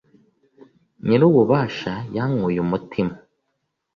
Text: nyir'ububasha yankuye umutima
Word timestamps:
nyir'ububasha 1.05 1.93
yankuye 2.15 2.59
umutima 2.65 3.13